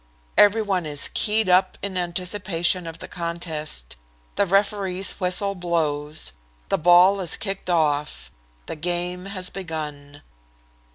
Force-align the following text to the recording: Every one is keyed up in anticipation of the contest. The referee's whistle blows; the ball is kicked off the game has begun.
Every 0.35 0.63
one 0.63 0.87
is 0.87 1.11
keyed 1.13 1.47
up 1.47 1.77
in 1.83 1.95
anticipation 1.95 2.87
of 2.87 2.97
the 2.97 3.07
contest. 3.07 3.97
The 4.35 4.47
referee's 4.47 5.11
whistle 5.19 5.53
blows; 5.53 6.31
the 6.69 6.79
ball 6.79 7.19
is 7.21 7.37
kicked 7.37 7.69
off 7.69 8.31
the 8.65 8.75
game 8.75 9.25
has 9.27 9.51
begun. 9.51 10.23